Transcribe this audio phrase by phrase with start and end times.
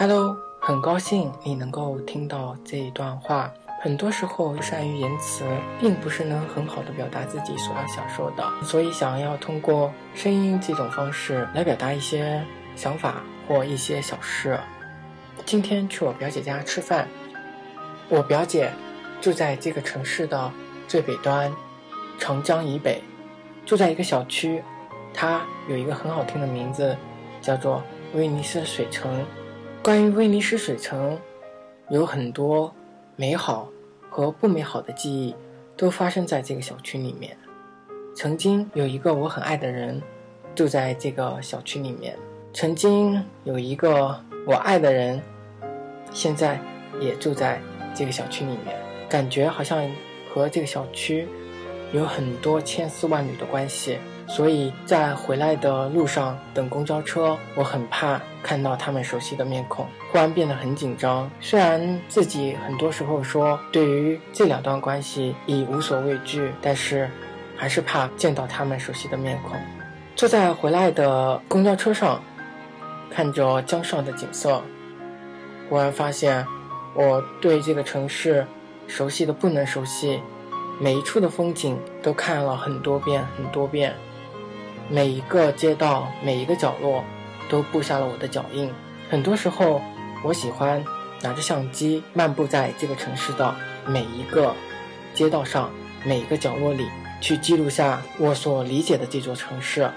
[0.00, 3.52] Hello，很高兴你能够听到这一段话。
[3.82, 5.44] 很多时候，善于言辞
[5.80, 12.40] 并不是能很好的表达自己所要享受的，所以想要通过声音这种方式来表达一些
[12.76, 14.56] 想法或一些小事。
[15.44, 17.08] 今天去我表姐家吃饭，
[18.08, 18.70] 我表姐
[19.20, 20.48] 住在这个城市的
[20.86, 21.52] 最北端，
[22.20, 23.02] 长江以北，
[23.66, 24.62] 住在一个小区，
[25.12, 26.96] 它有一个很好听的名字，
[27.40, 27.82] 叫做
[28.14, 29.26] 威尼斯水城。
[29.82, 31.18] 关于威尼斯水城，
[31.88, 32.74] 有很多
[33.16, 33.70] 美好
[34.10, 35.34] 和不美好的记忆，
[35.76, 37.36] 都发生在这个小区里面。
[38.14, 40.02] 曾经有一个我很爱的人，
[40.54, 42.16] 住在这个小区里面。
[42.52, 45.22] 曾经有一个我爱的人，
[46.12, 46.60] 现在
[47.00, 47.60] 也住在
[47.94, 48.76] 这个小区里面。
[49.08, 49.88] 感觉好像
[50.28, 51.26] 和这个小区
[51.92, 53.98] 有很多千丝万缕的关系。
[54.28, 61.28] 所以在回来的路上等公交车，我很怕看到他们熟悉的面孔，忽然变得很紧张。
[61.40, 67.10] 虽然自己很多时候说对于这两段关系已无所畏惧，但是
[67.56, 69.58] 还是怕见到他们熟悉的面孔。
[70.14, 72.22] 坐在回来的公交车上，
[73.10, 74.62] 看着江上的景色，
[75.70, 76.46] 忽然发现
[76.92, 78.46] 我对这个城市
[78.86, 80.20] 熟悉的不能熟悉，
[80.78, 83.94] 每一处的风景都看了很多遍很多遍。
[84.90, 87.04] 每一个街道，每一个角落，
[87.50, 88.72] 都布下了我的脚印。
[89.10, 89.82] 很多时候，
[90.24, 90.82] 我喜欢
[91.20, 93.54] 拿着相机漫步在这个城市的
[93.86, 94.54] 每一个
[95.12, 95.70] 街道上，
[96.06, 96.86] 每一个角落里，
[97.20, 99.90] 去记录下我所理解的这座城市。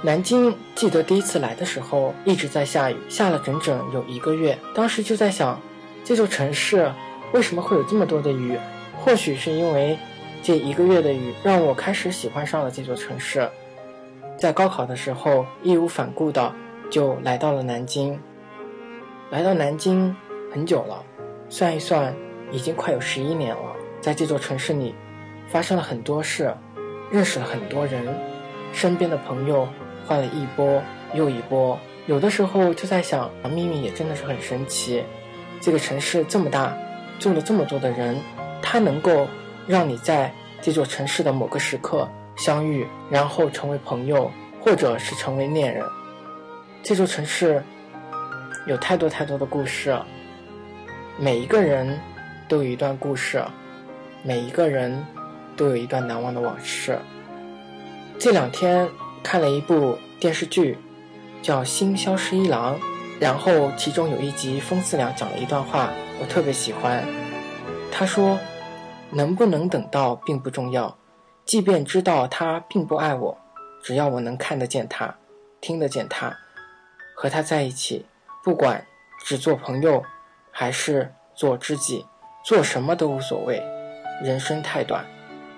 [0.00, 4.58] 南京，记得第一次来的时候一直在下雨，下了整整有一个月。
[4.74, 5.60] 当时就在想，
[6.04, 6.90] 这座城市
[7.32, 8.58] 为什么会有这么多的雨？
[8.96, 9.98] 或许是因为
[10.42, 13.46] 这一个月的雨，让我开始喜欢上了这座城市。
[14.38, 16.54] 在高考的时候，义无反顾的
[16.88, 18.16] 就来到了南京。
[19.30, 20.14] 来到南京
[20.52, 21.02] 很久了，
[21.48, 22.14] 算一算，
[22.52, 23.74] 已经快有十一年了。
[24.00, 24.94] 在这座城市里，
[25.48, 26.54] 发生了很多事，
[27.10, 28.06] 认识了很多人，
[28.72, 29.68] 身边的朋友
[30.06, 30.80] 换了一波
[31.14, 31.76] 又一波。
[32.06, 35.02] 有的时候就在想，啊命运也真的是很神奇。
[35.60, 36.78] 这个城市这么大，
[37.18, 38.16] 住了这么多的人，
[38.62, 39.26] 它能够
[39.66, 40.32] 让你在
[40.62, 42.08] 这座城市的某个时刻。
[42.38, 45.84] 相遇，然后成为朋友，或者是成为恋人。
[46.82, 47.62] 这座城市
[48.66, 49.98] 有太多太多的故事，
[51.18, 51.98] 每一个人
[52.48, 53.42] 都有一段故事，
[54.22, 55.04] 每一个人
[55.56, 56.98] 都有一段难忘的往事。
[58.18, 58.88] 这两天
[59.22, 60.78] 看了一部电视剧，
[61.42, 62.74] 叫《新消失一郎》，
[63.20, 67.04] 然后其中有一集风四娘讲了一段话，我特别喜欢。
[67.92, 68.38] 他说
[69.10, 70.97] ：“能不能等到并不重要。”
[71.48, 73.38] 即便知道他并不爱我，
[73.82, 75.16] 只要我能看得见他，
[75.62, 76.36] 听得见他，
[77.16, 78.04] 和他在一起，
[78.44, 78.86] 不管
[79.24, 80.04] 只做朋友，
[80.50, 82.04] 还是做知己，
[82.44, 83.62] 做什么都无所谓。
[84.22, 85.06] 人生太短，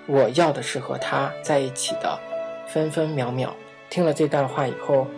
[0.07, 2.17] 我要的是和他在一起的
[2.69, 3.53] 分分秒秒。
[3.89, 5.09] 听了这段话以后，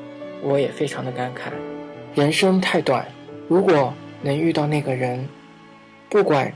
[0.40, 1.52] 我也非常的感慨。
[2.14, 3.06] 人生太短，
[3.46, 5.28] 如果能遇到那个人，
[6.08, 6.54] 不管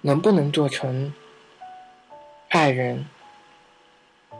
[0.00, 1.12] 能不能做成
[2.48, 3.04] 爱人。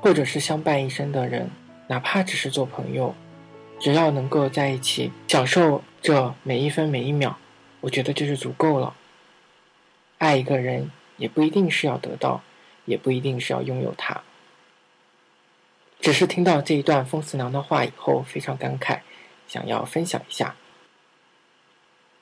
[0.05, 1.51] 或者是相伴一生的人，
[1.87, 3.15] 哪怕只是做朋友，
[3.81, 7.35] 只要能够在一起享受这每一分每一秒，
[7.81, 8.95] 我觉得就是足够了。
[10.19, 12.43] 爱一个人也不一定是要得到，
[12.85, 14.21] 也不一定是要拥有他。
[16.01, 19.01] 只是听到这一段风四娘的话以后，非常感慨，
[19.49, 20.55] 想要分享一下。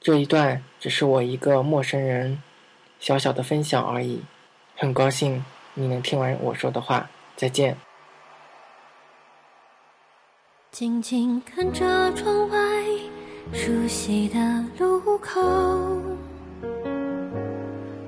[0.00, 2.40] 这一段只是我一个陌生人
[3.00, 4.22] 小小的分享而已，
[4.76, 7.10] 很高兴你能听完我说的话。
[7.36, 7.76] 再见。
[10.70, 12.58] 静静看着窗外
[13.52, 14.38] 熟悉的
[14.78, 15.40] 路口，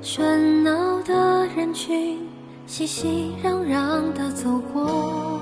[0.00, 2.26] 喧闹的人群
[2.66, 5.40] 熙熙攘攘的走过，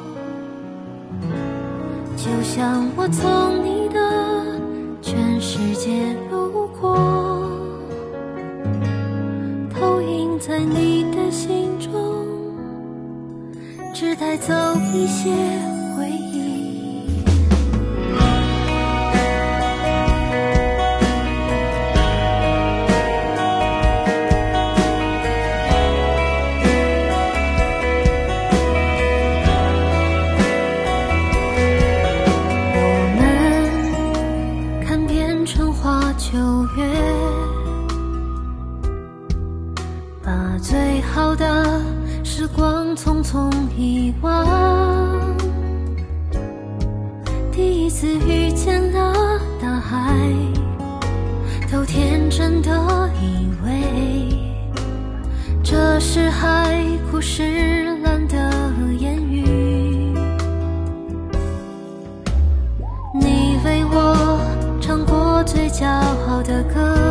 [2.17, 4.61] 就像我从你的
[5.01, 6.97] 全世界路过，
[9.73, 11.72] 投影在你的心
[14.03, 14.53] 只带走
[14.93, 15.72] 一些
[48.03, 49.13] 次遇见了
[49.61, 50.19] 大海，
[51.71, 52.69] 都天真的
[53.23, 54.37] 以为
[55.63, 59.45] 这是海枯石烂的言语。
[63.15, 64.37] 你为我
[64.81, 65.87] 唱过最骄
[66.27, 67.02] 傲的歌。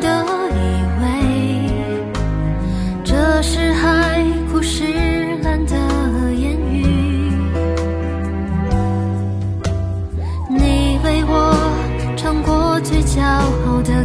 [0.00, 1.04] 的以为
[3.04, 4.84] 这是海枯石
[5.42, 5.76] 烂的
[6.32, 7.30] 言语。
[10.48, 11.54] 你为我
[12.16, 14.04] 唱过最骄傲的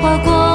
[0.00, 0.49] 划过